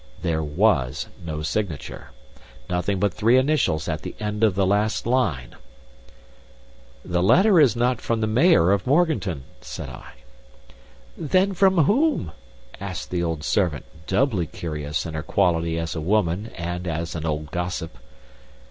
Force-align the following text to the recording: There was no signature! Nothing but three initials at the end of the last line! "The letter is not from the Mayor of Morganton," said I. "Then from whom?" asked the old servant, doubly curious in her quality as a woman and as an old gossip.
There 0.23 0.41
was 0.41 1.09
no 1.23 1.43
signature! 1.43 2.09
Nothing 2.67 2.99
but 2.99 3.13
three 3.13 3.37
initials 3.37 3.87
at 3.87 4.01
the 4.01 4.15
end 4.19 4.43
of 4.43 4.55
the 4.55 4.65
last 4.65 5.05
line! 5.05 5.53
"The 7.05 7.21
letter 7.21 7.59
is 7.59 7.75
not 7.75 8.01
from 8.01 8.19
the 8.19 8.25
Mayor 8.25 8.71
of 8.71 8.87
Morganton," 8.87 9.43
said 9.61 9.89
I. 9.89 10.13
"Then 11.15 11.53
from 11.53 11.83
whom?" 11.83 12.31
asked 12.79 13.11
the 13.11 13.21
old 13.21 13.43
servant, 13.43 13.85
doubly 14.07 14.47
curious 14.47 15.05
in 15.05 15.13
her 15.13 15.21
quality 15.21 15.77
as 15.77 15.95
a 15.95 16.01
woman 16.01 16.47
and 16.55 16.87
as 16.87 17.13
an 17.13 17.23
old 17.23 17.51
gossip. 17.51 17.95